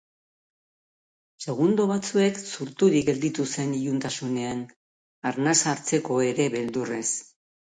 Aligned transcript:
Segundo 1.45 1.85
batzuez 1.91 2.31
zur-turik 2.53 3.05
gelditu 3.11 3.45
zen 3.57 3.77
iluntasunean, 3.81 4.65
arnasa 5.33 5.75
hartzeko 5.77 6.19
ere 6.33 6.49
bel-durrez. 6.57 7.05